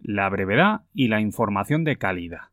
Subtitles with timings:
[0.00, 2.48] la brevedad y la información de calidad.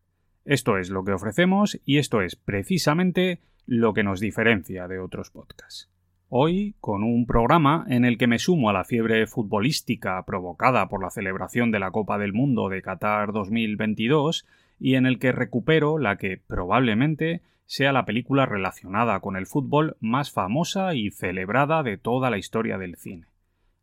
[0.45, 5.31] Esto es lo que ofrecemos y esto es precisamente lo que nos diferencia de otros
[5.31, 5.89] podcasts.
[6.29, 11.01] Hoy, con un programa en el que me sumo a la fiebre futbolística provocada por
[11.01, 14.45] la celebración de la Copa del Mundo de Qatar 2022
[14.79, 19.97] y en el que recupero la que probablemente sea la película relacionada con el fútbol
[19.99, 23.27] más famosa y celebrada de toda la historia del cine.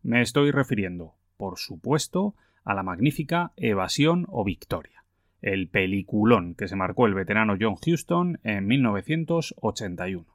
[0.03, 5.05] Me estoy refiriendo, por supuesto, a la magnífica Evasión o Victoria,
[5.41, 10.27] el peliculón que se marcó el veterano John Huston en 1981.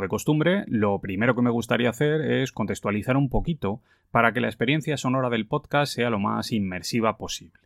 [0.00, 3.80] De costumbre, lo primero que me gustaría hacer es contextualizar un poquito
[4.10, 7.60] para que la experiencia sonora del podcast sea lo más inmersiva posible.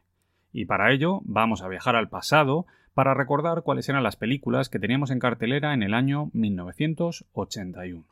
[0.52, 4.78] Y para ello vamos a viajar al pasado para recordar cuáles eran las películas que
[4.78, 8.04] teníamos en cartelera en el año 1981.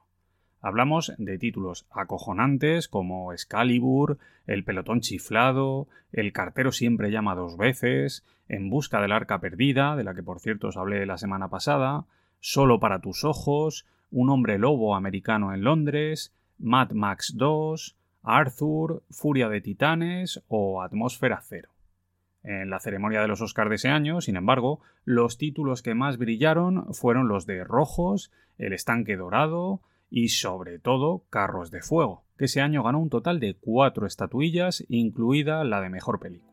[0.60, 8.24] Hablamos de títulos acojonantes como Excalibur, El pelotón chiflado, El cartero siempre llama dos veces,
[8.48, 12.04] En busca del arca perdida, de la que por cierto os hablé la semana pasada,
[12.38, 19.48] Solo para tus ojos, Un hombre lobo americano en Londres, Mad Max 2, Arthur, Furia
[19.48, 21.70] de Titanes o Atmósfera Cero.
[22.44, 26.18] En la ceremonia de los Oscars de ese año, sin embargo, los títulos que más
[26.18, 29.80] brillaron fueron los de Rojos, El estanque dorado
[30.10, 34.84] y sobre todo Carros de Fuego, que ese año ganó un total de cuatro estatuillas,
[34.90, 36.52] incluida la de Mejor Película.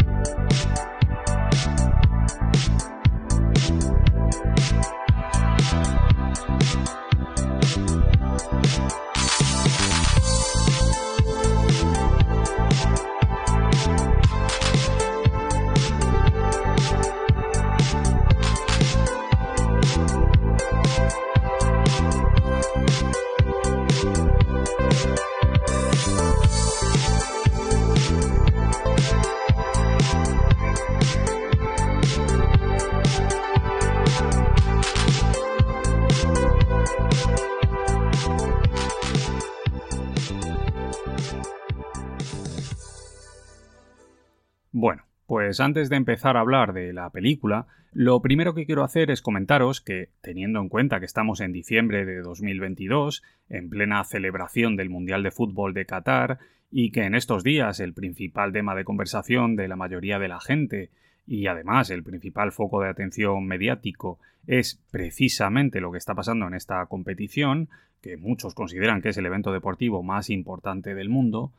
[45.51, 49.21] Pues antes de empezar a hablar de la película, lo primero que quiero hacer es
[49.21, 54.89] comentaros que, teniendo en cuenta que estamos en diciembre de 2022, en plena celebración del
[54.89, 56.39] Mundial de Fútbol de Qatar,
[56.71, 60.39] y que en estos días el principal tema de conversación de la mayoría de la
[60.39, 60.89] gente,
[61.27, 66.53] y además el principal foco de atención mediático, es precisamente lo que está pasando en
[66.53, 67.67] esta competición,
[68.01, 71.51] que muchos consideran que es el evento deportivo más importante del mundo,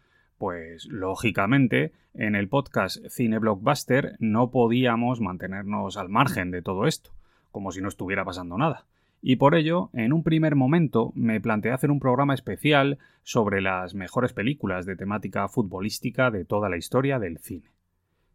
[0.42, 7.12] pues lógicamente en el podcast Cine Blockbuster no podíamos mantenernos al margen de todo esto,
[7.52, 8.84] como si no estuviera pasando nada.
[9.20, 13.94] Y por ello, en un primer momento, me planteé hacer un programa especial sobre las
[13.94, 17.70] mejores películas de temática futbolística de toda la historia del cine.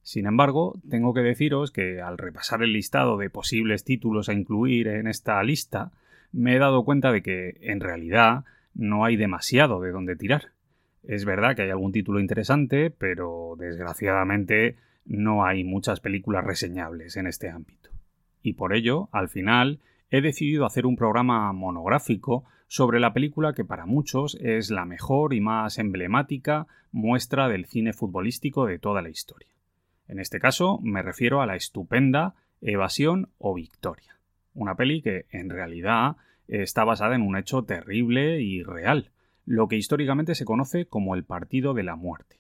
[0.02, 4.88] Sin embargo, tengo que deciros que al repasar el listado de posibles títulos a incluir
[4.88, 5.92] en esta lista,
[6.32, 8.46] me he dado cuenta de que, en realidad,
[8.76, 10.54] no hay demasiado de dónde tirar.
[11.08, 14.76] Es verdad que hay algún título interesante, pero desgraciadamente
[15.06, 17.92] no hay muchas películas reseñables en este ámbito.
[18.42, 23.64] Y por ello, al final, he decidido hacer un programa monográfico sobre la película que
[23.64, 29.10] para muchos es la mejor y más emblemática muestra del cine futbolístico de toda la
[29.10, 29.56] historia.
[30.10, 34.20] En este caso me refiero a la estupenda Evasión o Victoria,
[34.54, 36.18] una peli que en realidad
[36.50, 39.12] está basada en un hecho terrible y real,
[39.48, 42.38] lo que históricamente se conoce como el Partido de la Muerte,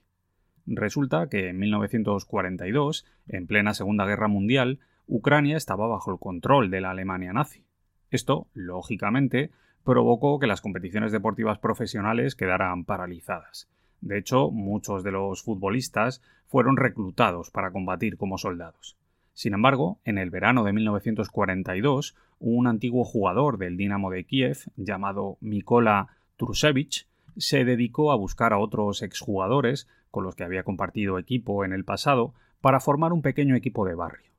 [0.67, 6.81] Resulta que en 1942, en plena Segunda Guerra Mundial, Ucrania estaba bajo el control de
[6.81, 7.63] la Alemania nazi.
[8.11, 9.51] Esto, lógicamente,
[9.85, 13.69] provocó que las competiciones deportivas profesionales quedaran paralizadas.
[14.01, 18.97] De hecho, muchos de los futbolistas fueron reclutados para combatir como soldados.
[19.33, 25.37] Sin embargo, en el verano de 1942, un antiguo jugador del Dinamo de Kiev, llamado
[25.39, 31.65] Mikola Trusevich, se dedicó a buscar a otros exjugadores con los que había compartido equipo
[31.65, 34.31] en el pasado para formar un pequeño equipo de barrio.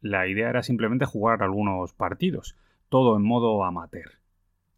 [0.00, 2.56] La idea era simplemente jugar algunos partidos,
[2.88, 4.18] todo en modo amateur.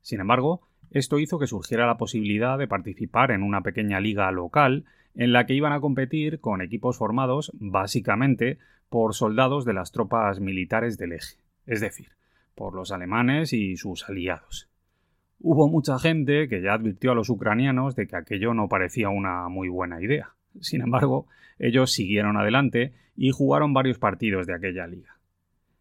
[0.01, 4.85] Sin embargo, esto hizo que surgiera la posibilidad de participar en una pequeña liga local
[5.15, 10.41] en la que iban a competir con equipos formados básicamente por soldados de las tropas
[10.41, 12.11] militares del eje, es decir,
[12.55, 14.69] por los alemanes y sus aliados.
[15.47, 19.47] Hubo mucha gente que ya advirtió a los ucranianos de que aquello no parecía una
[19.51, 20.31] muy buena idea.
[20.63, 21.27] Sin embargo,
[21.59, 25.19] ellos siguieron adelante y jugaron varios partidos de aquella liga.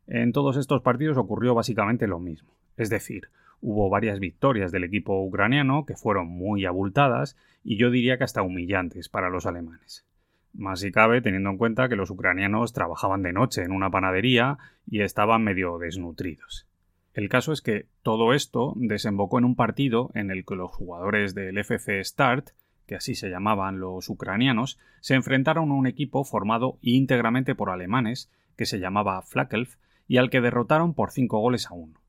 [0.06, 3.30] En todos estos partidos ocurrió básicamente lo mismo, es decir,
[3.62, 8.42] hubo varias victorias del equipo ucraniano que fueron muy abultadas y yo diría que hasta
[8.42, 10.06] humillantes para los alemanes.
[10.52, 14.58] Más si cabe teniendo en cuenta que los ucranianos trabajaban de noche en una panadería
[14.86, 16.68] y estaban medio desnutridos.
[17.14, 21.36] El caso es que todo esto desembocó en un partido en el que los jugadores
[21.36, 22.50] del FC Start,
[22.88, 28.32] que así se llamaban los ucranianos, se enfrentaron a un equipo formado íntegramente por alemanes,
[28.58, 29.76] que se llamaba Flakelf,
[30.08, 32.03] y al que derrotaron por cinco goles a uno.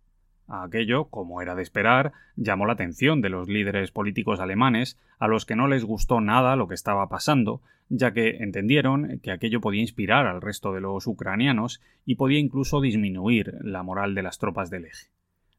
[0.46, 5.46] Aquello, como era de esperar, llamó la atención de los líderes políticos alemanes, a los
[5.46, 9.80] que no les gustó nada lo que estaba pasando, ya que entendieron que aquello podía
[9.80, 14.70] inspirar al resto de los ucranianos y podía incluso disminuir la moral de las tropas
[14.70, 15.08] del eje.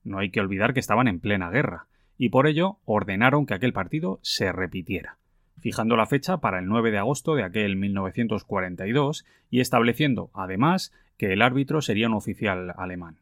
[0.03, 3.73] No hay que olvidar que estaban en plena guerra, y por ello ordenaron que aquel
[3.73, 5.17] partido se repitiera,
[5.59, 11.33] fijando la fecha para el 9 de agosto de aquel 1942 y estableciendo, además, que
[11.33, 13.17] el árbitro sería un oficial alemán.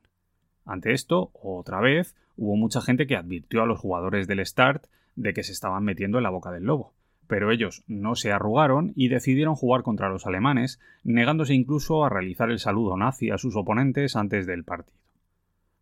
[0.65, 5.33] Ante esto, otra vez, hubo mucha gente que advirtió a los jugadores del Start de
[5.33, 6.93] que se estaban metiendo en la boca del lobo,
[7.27, 12.49] pero ellos no se arrugaron y decidieron jugar contra los alemanes, negándose incluso a realizar
[12.49, 14.97] el saludo nazi a sus oponentes antes del partido.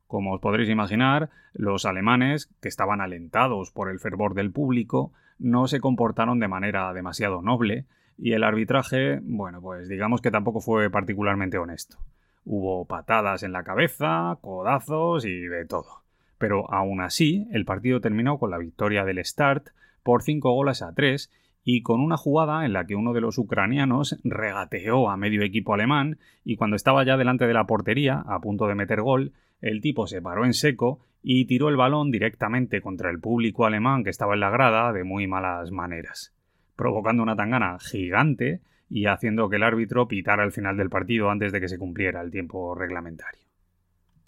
[0.08, 5.68] Como os podréis imaginar, los alemanes, que estaban alentados por el fervor del público, no
[5.68, 7.86] se comportaron de manera demasiado noble,
[8.18, 11.98] y el arbitraje, bueno, pues digamos que tampoco fue particularmente honesto.
[12.44, 16.04] Hubo patadas en la cabeza, codazos y de todo.
[16.38, 19.70] Pero aún así, el partido terminó con la victoria del Start
[20.04, 21.30] por 5 goles a 3
[21.64, 25.74] y con una jugada en la que uno de los ucranianos regateó a medio equipo
[25.74, 29.82] alemán y cuando estaba ya delante de la portería, a punto de meter gol, el
[29.82, 34.10] tipo se paró en seco y tiró el balón directamente contra el público alemán que
[34.10, 36.34] estaba en la grada de muy malas maneras,
[36.76, 41.54] provocando una tangana gigante y haciendo que el árbitro pitara al final del partido antes
[41.54, 43.42] de que se cumpliera el tiempo reglamentario.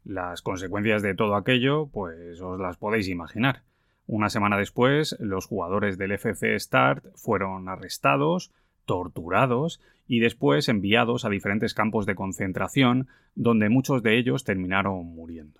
[0.05, 3.63] Las consecuencias de todo aquello, pues os las podéis imaginar.
[4.07, 8.53] Una semana después, los jugadores del FC Start fueron arrestados,
[8.85, 15.59] torturados y después enviados a diferentes campos de concentración, donde muchos de ellos terminaron muriendo.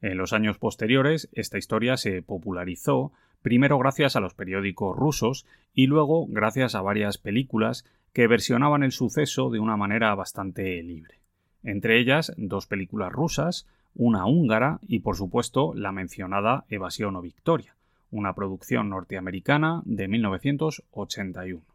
[0.00, 5.86] En los años posteriores, esta historia se popularizó primero gracias a los periódicos rusos y
[5.86, 11.20] luego gracias a varias películas que versionaban el suceso de una manera bastante libre.
[11.62, 17.76] Entre ellas, dos películas rusas, una húngara y, por supuesto, la mencionada Evasión o Victoria,
[18.10, 21.69] una producción norteamericana de 1981.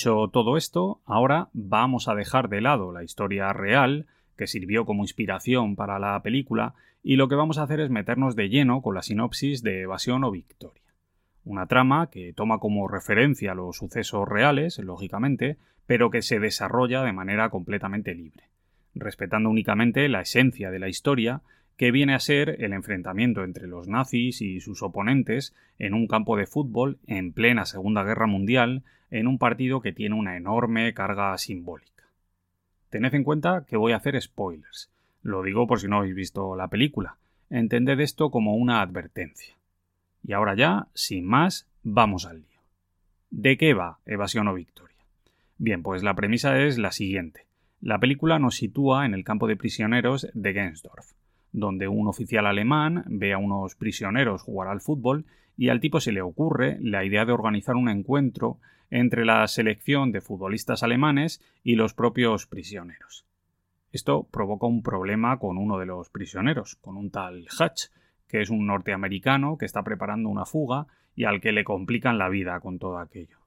[0.00, 5.04] Dicho todo esto, ahora vamos a dejar de lado la historia real, que sirvió como
[5.04, 8.94] inspiración para la película, y lo que vamos a hacer es meternos de lleno con
[8.94, 10.82] la sinopsis de Evasión o Victoria.
[11.44, 17.12] Una trama que toma como referencia los sucesos reales, lógicamente, pero que se desarrolla de
[17.12, 18.44] manera completamente libre,
[18.94, 21.42] respetando únicamente la esencia de la historia,
[21.76, 26.36] que viene a ser el enfrentamiento entre los nazis y sus oponentes en un campo
[26.36, 31.36] de fútbol en plena Segunda Guerra Mundial, en un partido que tiene una enorme carga
[31.38, 32.04] simbólica.
[32.90, 34.90] Tened en cuenta que voy a hacer spoilers.
[35.22, 37.16] Lo digo por si no habéis visto la película.
[37.48, 39.56] Entended esto como una advertencia.
[40.22, 42.60] Y ahora ya, sin más, vamos al lío.
[43.30, 44.96] ¿De qué va Evasión o Victoria?
[45.56, 47.46] Bien, pues la premisa es la siguiente.
[47.80, 51.12] La película nos sitúa en el campo de prisioneros de Gensdorf,
[51.52, 55.24] donde un oficial alemán ve a unos prisioneros jugar al fútbol
[55.56, 58.58] y al tipo se le ocurre la idea de organizar un encuentro
[58.90, 63.26] entre la selección de futbolistas alemanes y los propios prisioneros.
[63.92, 67.86] Esto provoca un problema con uno de los prisioneros, con un tal Hatch,
[68.28, 72.28] que es un norteamericano que está preparando una fuga y al que le complican la
[72.28, 73.39] vida con todo aquello.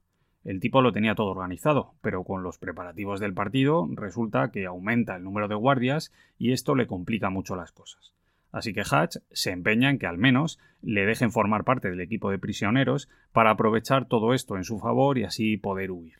[0.44, 5.16] El tipo lo tenía todo organizado, pero con los preparativos del partido resulta que aumenta
[5.16, 8.12] el número de guardias y esto le complica mucho las cosas.
[8.52, 12.30] Así que Hatch se empeña en que al menos le dejen formar parte del equipo
[12.30, 16.18] de prisioneros para aprovechar todo esto en su favor y así poder huir.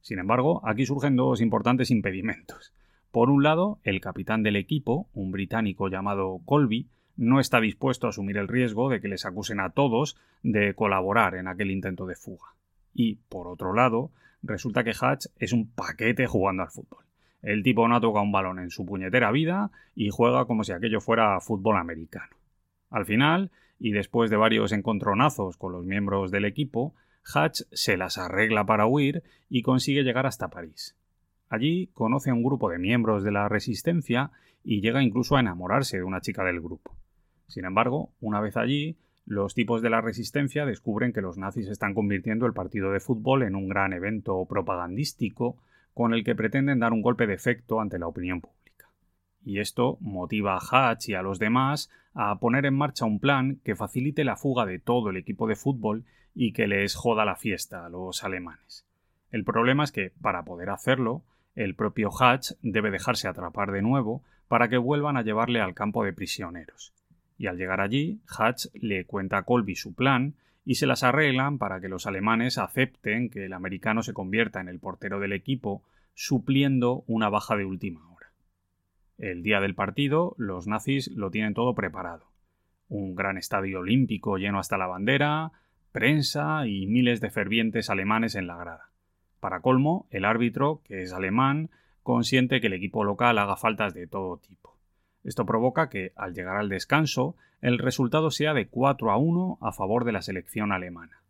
[0.00, 2.72] Sin embargo, aquí surgen dos importantes impedimentos.
[3.10, 8.10] Por un lado, el capitán del equipo, un británico llamado Colby, no está dispuesto a
[8.10, 12.14] asumir el riesgo de que les acusen a todos de colaborar en aquel intento de
[12.14, 12.54] fuga.
[12.98, 14.10] Y, por otro lado,
[14.42, 17.04] resulta que Hatch es un paquete jugando al fútbol.
[17.42, 21.02] El tipo no toca un balón en su puñetera vida y juega como si aquello
[21.02, 22.34] fuera fútbol americano.
[22.88, 26.94] Al final, y después de varios encontronazos con los miembros del equipo,
[27.34, 30.96] Hatch se las arregla para huir y consigue llegar hasta París.
[31.50, 34.30] Allí conoce a un grupo de miembros de la Resistencia
[34.64, 36.96] y llega incluso a enamorarse de una chica del grupo.
[37.46, 41.94] Sin embargo, una vez allí, los tipos de la resistencia descubren que los nazis están
[41.94, 45.56] convirtiendo el partido de fútbol en un gran evento propagandístico
[45.94, 48.88] con el que pretenden dar un golpe de efecto ante la opinión pública.
[49.44, 50.60] Y esto motiva a
[50.92, 54.64] Hatch y a los demás a poner en marcha un plan que facilite la fuga
[54.64, 58.86] de todo el equipo de fútbol y que les joda la fiesta a los alemanes.
[59.32, 61.24] El problema es que, para poder hacerlo,
[61.56, 66.04] el propio Hatch debe dejarse atrapar de nuevo para que vuelvan a llevarle al campo
[66.04, 66.95] de prisioneros
[67.38, 71.58] y al llegar allí, Hatch le cuenta a Colby su plan y se las arreglan
[71.58, 75.82] para que los alemanes acepten que el americano se convierta en el portero del equipo,
[76.14, 78.32] supliendo una baja de última hora.
[79.18, 82.26] El día del partido, los nazis lo tienen todo preparado.
[82.88, 85.52] Un gran estadio olímpico lleno hasta la bandera,
[85.92, 88.90] prensa y miles de fervientes alemanes en la grada.
[89.40, 91.70] Para colmo, el árbitro, que es alemán,
[92.02, 94.75] consiente que el equipo local haga faltas de todo tipo.
[95.26, 99.72] Esto provoca que, al llegar al descanso, el resultado sea de 4 a 1 a
[99.72, 101.20] favor de la selección alemana.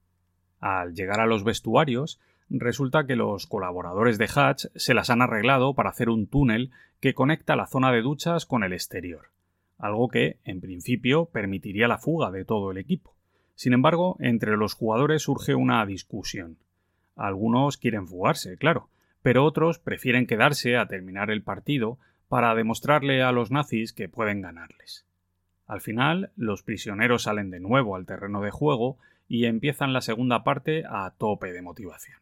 [0.60, 5.74] Al llegar a los vestuarios, resulta que los colaboradores de Hatch se las han arreglado
[5.74, 9.30] para hacer un túnel que conecta la zona de duchas con el exterior,
[9.78, 13.14] algo que, en principio, permitiría la fuga de todo el equipo.
[13.54, 16.58] Sin embargo, entre los jugadores surge una discusión.
[17.16, 18.90] Algunos quieren fugarse, claro,
[19.22, 21.98] pero otros prefieren quedarse a terminar el partido
[22.28, 25.04] para demostrarle a los nazis que pueden ganarles.
[25.66, 30.44] Al final, los prisioneros salen de nuevo al terreno de juego y empiezan la segunda
[30.44, 32.18] parte a tope de motivación.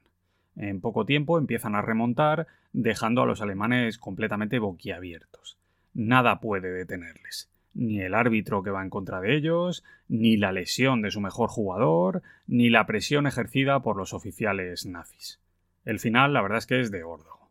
[0.56, 5.58] En poco tiempo empiezan a remontar, dejando a los alemanes completamente boquiabiertos.
[5.94, 7.50] Nada puede detenerles.
[7.74, 11.50] Ni el árbitro que va en contra de ellos, ni la lesión de su mejor
[11.50, 15.40] jugador, ni la presión ejercida por los oficiales nazis.
[15.84, 17.43] El final, la verdad es que es de gordo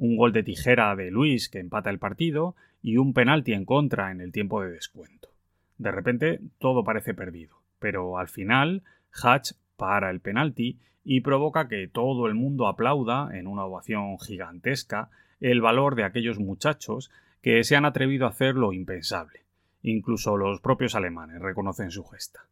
[0.00, 4.10] un gol de tijera de Luis que empata el partido y un penalti en contra
[4.10, 5.28] en el tiempo de descuento.
[5.76, 11.86] De repente todo parece perdido, pero al final Hatch para el penalti y provoca que
[11.86, 17.10] todo el mundo aplauda en una ovación gigantesca el valor de aquellos muchachos
[17.42, 19.44] que se han atrevido a hacer lo impensable.
[19.82, 22.46] Incluso los propios alemanes reconocen su gesta.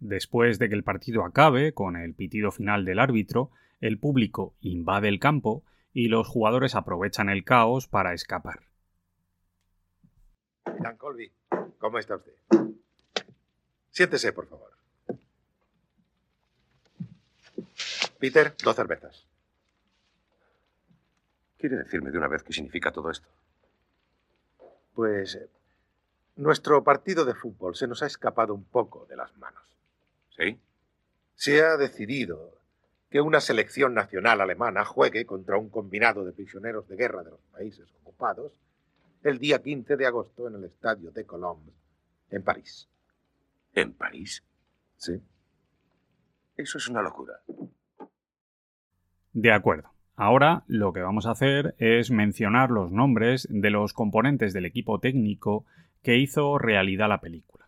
[0.00, 5.08] Después de que el partido acabe, con el pitido final del árbitro, el público invade
[5.08, 8.60] el campo y los jugadores aprovechan el caos para escapar.
[10.78, 11.32] Dan Colby,
[11.78, 12.34] ¿cómo está usted?
[13.90, 14.70] Siéntese, por favor.
[18.18, 19.26] Peter, dos cervezas.
[21.58, 23.28] ¿Quiere decirme de una vez qué significa todo esto?
[24.94, 25.48] Pues eh,
[26.36, 29.62] nuestro partido de fútbol se nos ha escapado un poco de las manos.
[30.36, 30.58] ¿Sí?
[31.34, 32.59] Se ha decidido
[33.10, 37.40] que una selección nacional alemana juegue contra un combinado de prisioneros de guerra de los
[37.52, 38.52] países ocupados
[39.24, 41.74] el día 15 de agosto en el estadio de Colombes,
[42.30, 42.88] en París.
[43.74, 44.44] ¿En París?
[44.96, 45.20] Sí.
[46.56, 47.34] Eso es una locura.
[49.32, 49.90] De acuerdo.
[50.16, 55.00] Ahora lo que vamos a hacer es mencionar los nombres de los componentes del equipo
[55.00, 55.64] técnico
[56.02, 57.59] que hizo realidad la película.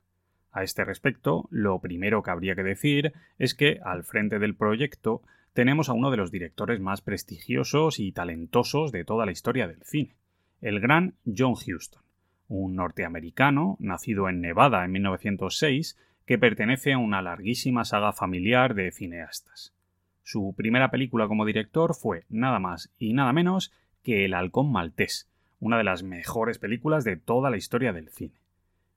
[0.53, 5.23] A este respecto, lo primero que habría que decir es que al frente del proyecto
[5.55, 9.83] tenemos a uno de los directores más prestigiosos y talentosos de toda la historia del
[9.83, 10.15] cine,
[10.61, 12.03] el gran John Huston,
[12.49, 18.93] un norteamericano nacido en Nevada en 1906 que pertenece a una larguísima saga familiar de
[18.93, 19.75] cineastas.
[20.23, 23.73] Su primera película como director fue nada más y nada menos
[24.05, 25.31] que El halcón maltés,
[25.61, 28.42] una de las mejores películas de toda la historia del cine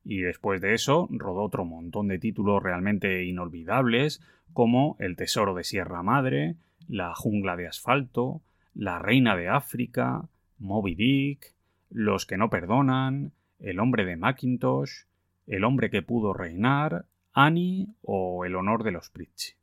[0.05, 4.21] Y después de eso rodó otro montón de títulos realmente inolvidables
[4.53, 6.55] como El Tesoro de Sierra Madre,
[6.87, 8.41] La Jungla de Asfalto,
[8.75, 11.55] La Reina de África, Moby Dick,
[11.89, 15.05] Los que no perdonan, El hombre de Macintosh,
[15.47, 19.55] El hombre que pudo reinar, Annie o El honor de los Pritchie.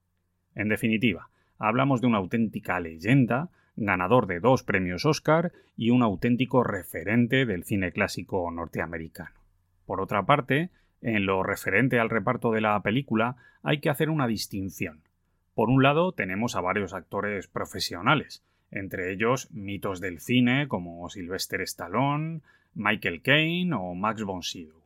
[0.57, 6.65] En definitiva, hablamos de una auténtica leyenda, ganador de dos premios Oscar y un auténtico
[6.65, 9.42] referente del cine clásico norteamericano.
[9.93, 10.71] Por otra parte,
[11.03, 15.03] en lo referente al reparto de la película hay que hacer una distinción.
[15.55, 21.61] Por un lado tenemos a varios actores profesionales, entre ellos mitos del cine como Sylvester
[21.61, 22.41] Stallone,
[22.73, 24.81] Michael Caine o Max von Sydow.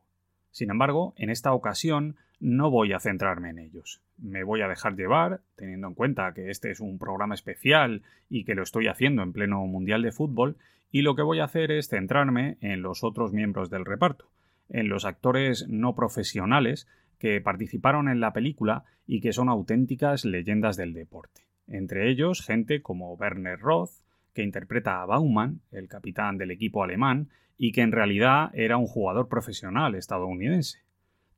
[0.51, 4.01] Sin embargo, en esta ocasión no voy a centrarme en ellos.
[4.17, 8.43] Me voy a dejar llevar, teniendo en cuenta que este es un programa especial y
[8.43, 10.57] que lo estoy haciendo en pleno Mundial de Fútbol,
[10.91, 14.29] y lo que voy a hacer es centrarme en los otros miembros del reparto,
[14.69, 16.87] en los actores no profesionales
[17.19, 21.41] que participaron en la película y que son auténticas leyendas del deporte.
[21.67, 23.91] Entre ellos, gente como Werner Roth,
[24.33, 28.85] que interpreta a Baumann, el capitán del equipo alemán, y que en realidad era un
[28.85, 30.79] jugador profesional estadounidense.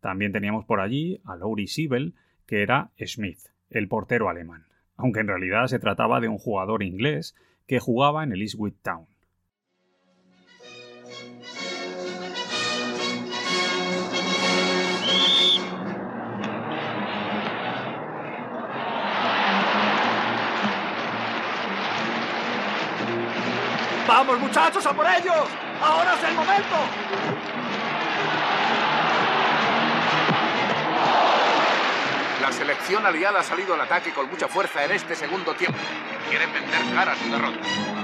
[0.01, 2.13] También teníamos por allí a Laurie Siebel,
[2.45, 4.65] que era Smith, el portero alemán,
[4.97, 7.35] aunque en realidad se trataba de un jugador inglés
[7.67, 9.05] que jugaba en el Eastwood Town.
[24.09, 25.47] ¡Vamos, muchachos, a por ellos!
[25.79, 26.75] ¡Ahora es el momento!
[32.41, 35.77] La selección aliada ha salido al ataque con mucha fuerza en este segundo tiempo.
[36.27, 37.98] Quieren vender cara a su derrota.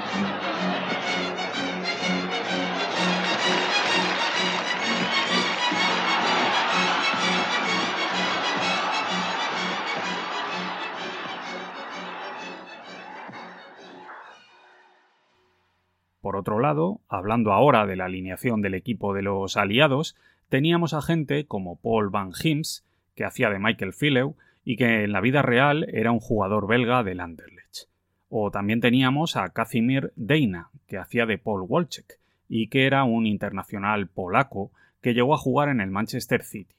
[16.25, 20.17] Por otro lado, hablando ahora de la alineación del equipo de los aliados,
[20.49, 22.83] teníamos a gente como Paul Van Hims,
[23.13, 27.03] que hacía de Michael Filew y que en la vida real era un jugador belga
[27.03, 27.89] del Anderlecht.
[28.27, 32.17] O también teníamos a Kazimir Deina, que hacía de Paul Wolczek
[32.49, 36.73] y que era un internacional polaco que llegó a jugar en el Manchester City.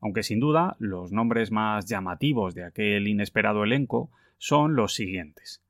[0.00, 5.63] Aunque sin duda los nombres más llamativos de aquel inesperado elenco son los siguientes.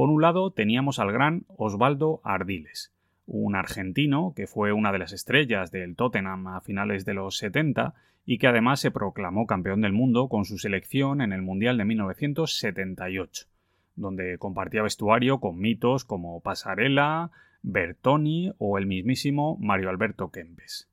[0.00, 2.90] Por un lado teníamos al gran Osvaldo Ardiles,
[3.26, 7.92] un argentino que fue una de las estrellas del Tottenham a finales de los 70
[8.24, 11.84] y que además se proclamó campeón del mundo con su selección en el Mundial de
[11.84, 13.46] 1978,
[13.94, 20.88] donde compartía vestuario con mitos como Pasarela, Bertoni o el mismísimo Mario Alberto Kempes.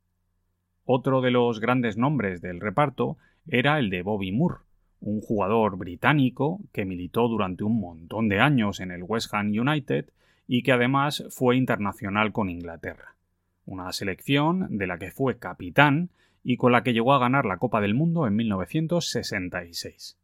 [0.84, 3.16] Otro de los grandes nombres del reparto
[3.48, 4.67] era el de Bobby Moore,
[5.02, 10.10] un jugador británico que militó durante un montón de años en el West Ham United
[10.48, 13.16] y que además fue internacional con Inglaterra,
[13.66, 16.10] una selección de la que fue capitán
[16.44, 20.18] y con la que llegó a ganar la Copa del Mundo en 1966.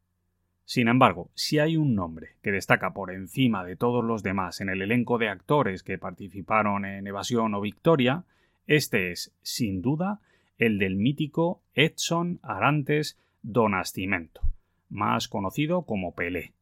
[0.65, 4.69] Sin embargo, si hay un nombre que destaca por encima de todos los demás en
[4.69, 8.23] el elenco de actores que participaron en Evasión o Victoria,
[8.65, 10.21] este es, sin duda,
[10.57, 14.41] el del mítico Edson Arantes do Nascimento,
[14.89, 16.53] más conocido como Pelé,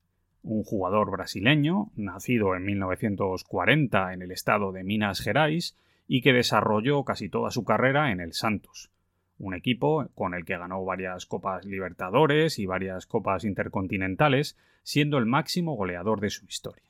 [0.44, 5.76] un jugador brasileño, nacido en 1940 en el estado de Minas Gerais
[6.08, 8.92] y que desarrolló casi toda su carrera en el Santos,
[9.38, 15.26] un equipo con el que ganó varias Copas Libertadores y varias Copas Intercontinentales, siendo el
[15.26, 16.84] máximo goleador de su historia.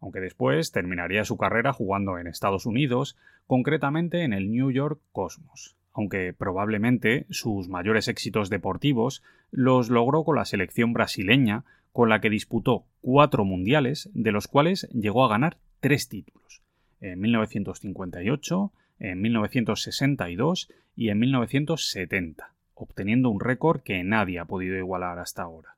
[0.00, 5.76] Aunque después terminaría su carrera jugando en Estados Unidos, concretamente en el New York Cosmos
[5.96, 12.28] aunque probablemente sus mayores éxitos deportivos los logró con la selección brasileña, con la que
[12.28, 16.62] disputó cuatro mundiales, de los cuales llegó a ganar tres títulos,
[17.00, 25.18] en 1958, en 1962 y en 1970, obteniendo un récord que nadie ha podido igualar
[25.18, 25.76] hasta ahora.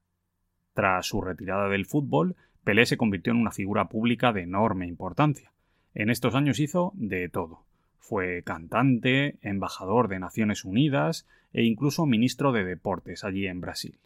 [0.74, 5.52] Tras su retirada del fútbol, Pelé se convirtió en una figura pública de enorme importancia.
[5.94, 7.67] En estos años hizo de todo
[7.99, 13.99] fue cantante, embajador de Naciones Unidas e incluso ministro de Deportes allí en Brasil.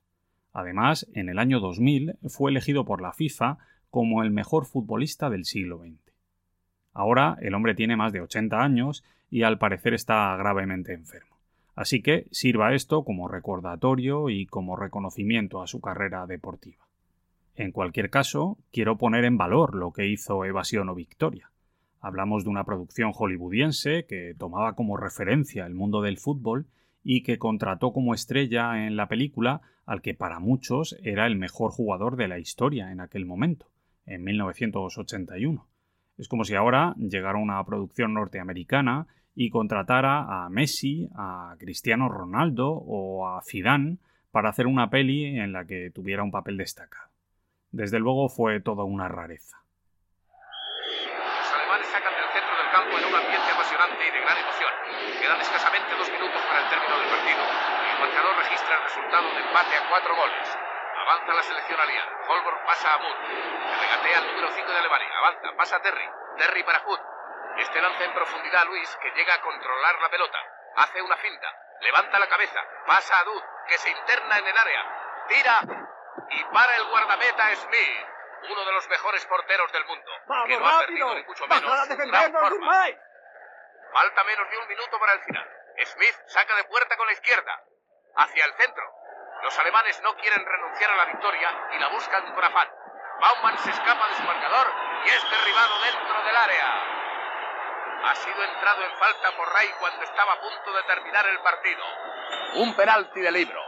[0.52, 3.58] Además, en el año 2000 fue elegido por la FIFA
[3.90, 6.00] como el mejor futbolista del siglo XX.
[6.92, 11.36] Ahora el hombre tiene más de 80 años y al parecer está gravemente enfermo.
[11.74, 16.86] Así que sirva esto como recordatorio y como reconocimiento a su carrera deportiva.
[17.54, 21.51] En cualquier caso, quiero poner en valor lo que hizo Evasión o Victoria.
[22.02, 26.66] Hablamos de una producción hollywoodiense que tomaba como referencia el mundo del fútbol
[27.02, 31.70] y que contrató como estrella en la película al que para muchos era el mejor
[31.70, 33.70] jugador de la historia en aquel momento,
[34.04, 35.66] en 1981.
[36.18, 42.70] Es como si ahora llegara una producción norteamericana y contratara a Messi, a Cristiano Ronaldo
[42.70, 43.98] o a Zidane
[44.30, 47.10] para hacer una peli en la que tuviera un papel destacado.
[47.70, 49.64] Desde luego fue toda una rareza.
[50.28, 54.72] Los alemanes sacan del centro del campo en un ambiente apasionante y de gran emoción.
[55.20, 57.42] Quedan escasamente dos minutos para el término del partido.
[57.92, 60.58] El marcador registra el resultado de empate a cuatro goles.
[60.98, 62.10] Avanza la selección aliada.
[62.26, 63.18] Holborn pasa a Moore.
[63.80, 65.18] regatea al número 5 de Alemania.
[65.18, 66.10] Avanza, pasa a Terry.
[66.38, 66.98] Terry para Hood.
[67.58, 70.38] Este lanza en profundidad a Luis, que llega a controlar la pelota.
[70.74, 71.54] Hace una finta.
[71.80, 72.60] Levanta la cabeza.
[72.84, 75.24] Pasa a Dud, que se interna en el área.
[75.28, 75.60] Tira
[76.30, 78.06] y para el guardameta Smith,
[78.50, 80.10] uno de los mejores porteros del mundo.
[80.26, 80.86] ¡Vamos, que no ha rápido!
[80.86, 81.70] perdido ni mucho menos.
[83.92, 85.61] Falta menos de un minuto para el final.
[85.84, 87.62] Smith saca de puerta con la izquierda.
[88.16, 88.84] Hacia el centro.
[89.42, 92.70] Los alemanes no quieren renunciar a la victoria y la buscan con afán.
[93.20, 94.66] Baumann se escapa de su marcador
[95.04, 96.88] y es derribado dentro del área.
[98.04, 101.84] Ha sido entrado en falta por Ray cuando estaba a punto de terminar el partido.
[102.54, 103.60] Un penalti de libro.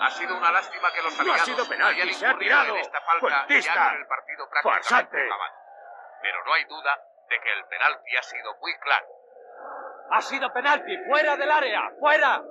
[0.00, 2.74] Ha sido una lástima que los No ha aliados sido penalti, hayan se ha tirado.
[2.74, 3.72] en esta falta y Cuentista.
[3.72, 5.28] hagan el partido prácticamente.
[6.22, 9.06] Pero no hay duda de que el penalti ha sido muy claro.
[10.12, 12.42] Ha sido penalti, fuera del área, fuera.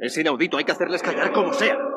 [0.00, 1.87] Es inaudito, hay que hacerles callar como sea.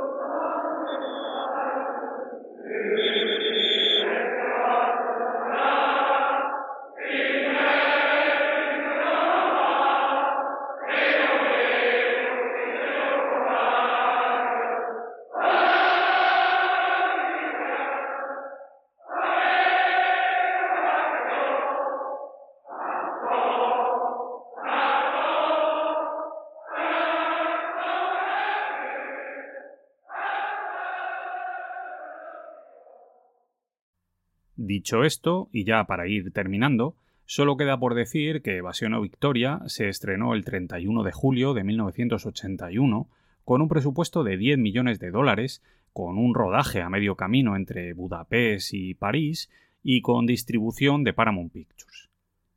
[34.82, 36.96] Dicho esto, y ya para ir terminando,
[37.28, 41.64] solo queda por decir que Evasión o Victoria se estrenó el 31 de julio de
[41.64, 43.08] 1981
[43.46, 45.62] con un presupuesto de 10 millones de dólares,
[45.94, 49.52] con un rodaje a medio camino entre Budapest y París
[49.84, 52.10] y con distribución de Paramount Pictures.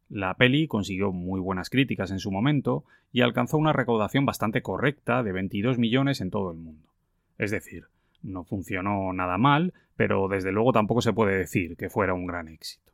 [0.08, 5.22] La peli consiguió muy buenas críticas en su momento y alcanzó una recaudación bastante correcta
[5.22, 6.88] de 22 millones en todo el mundo.
[7.36, 7.88] Es decir,
[8.24, 12.48] no funcionó nada mal, pero desde luego tampoco se puede decir que fuera un gran
[12.48, 12.92] éxito.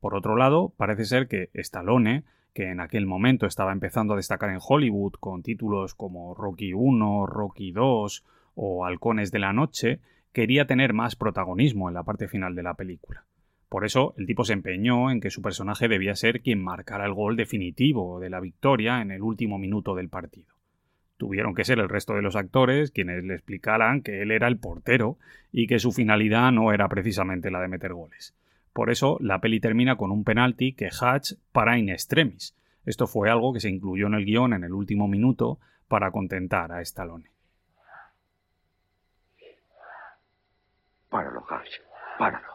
[0.00, 4.50] Por otro lado, parece ser que Stallone, que en aquel momento estaba empezando a destacar
[4.50, 6.74] en Hollywood con títulos como Rocky I,
[7.26, 8.06] Rocky II
[8.54, 10.00] o Halcones de la Noche,
[10.32, 13.24] quería tener más protagonismo en la parte final de la película.
[13.68, 17.14] Por eso, el tipo se empeñó en que su personaje debía ser quien marcara el
[17.14, 20.52] gol definitivo de la victoria en el último minuto del partido
[21.22, 24.58] tuvieron que ser el resto de los actores quienes le explicaran que él era el
[24.58, 25.18] portero
[25.52, 28.34] y que su finalidad no era precisamente la de meter goles.
[28.72, 32.56] Por eso, la peli termina con un penalti que Hatch para in extremis.
[32.84, 36.72] Esto fue algo que se incluyó en el guion en el último minuto para contentar
[36.72, 37.30] a Stallone.
[41.08, 41.70] Páralo, Hatch,
[42.18, 42.51] páralo.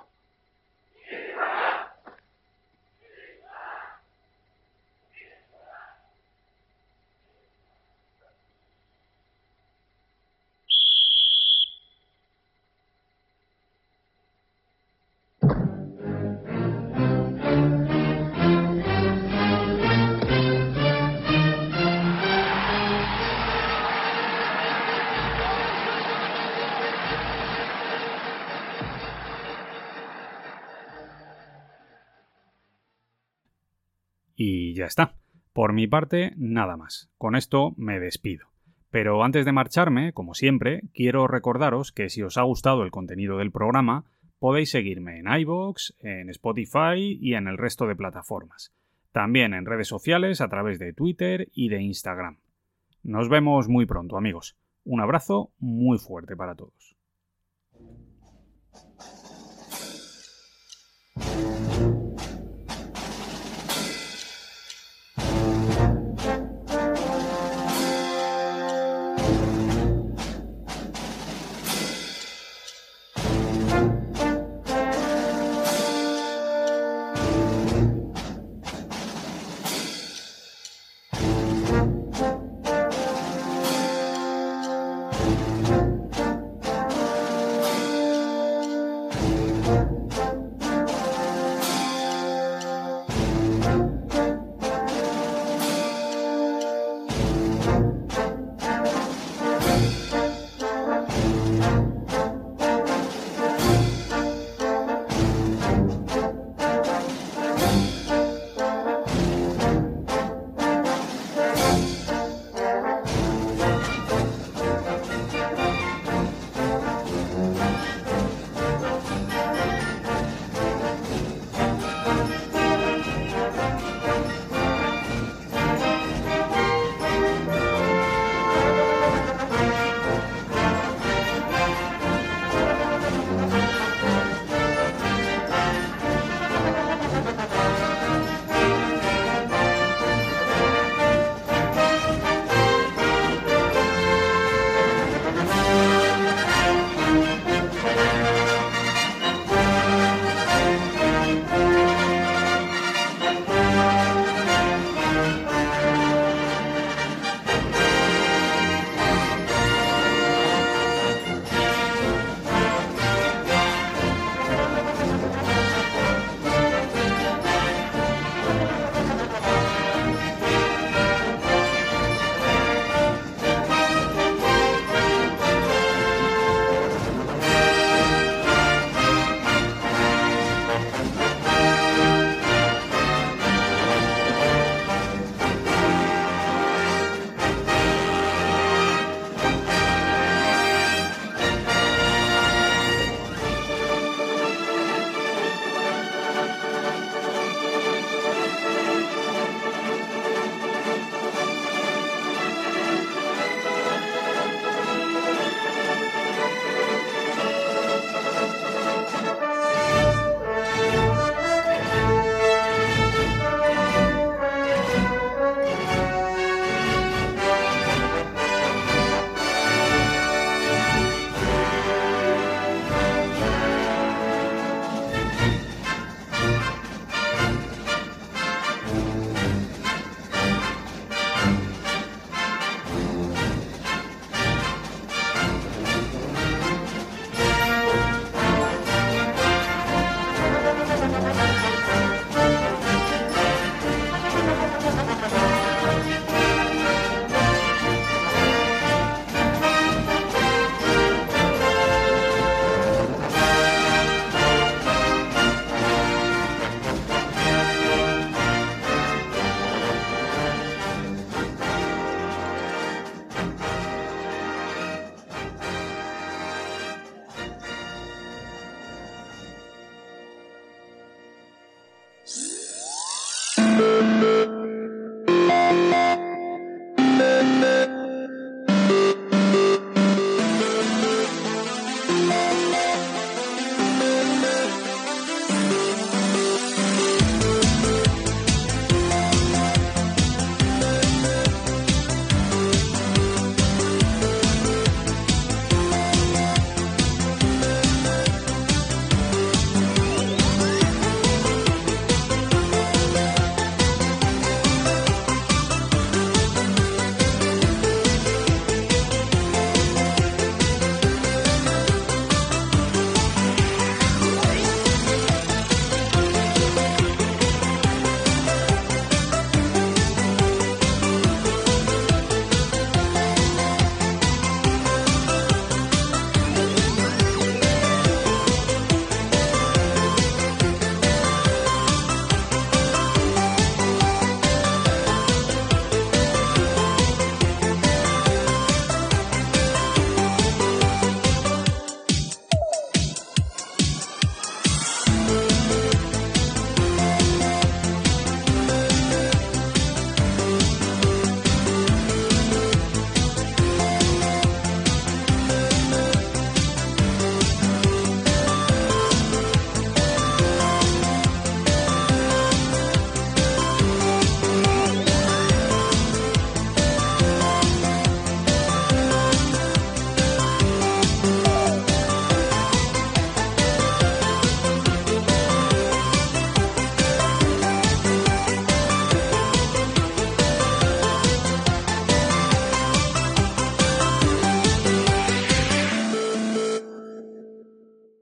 [34.37, 35.15] Y ya está.
[35.51, 37.09] Por mi parte, nada más.
[37.17, 38.45] Con esto me despido.
[38.91, 43.39] Pero antes de marcharme, como siempre, quiero recordaros que si os ha gustado el contenido
[43.39, 44.05] del programa,
[44.37, 48.71] podéis seguirme en iVoox, en Spotify y en el resto de plataformas.
[49.11, 52.37] También en redes sociales a través de Twitter y de Instagram.
[53.01, 54.55] Nos vemos muy pronto, amigos.
[54.83, 56.95] Un abrazo muy fuerte para todos.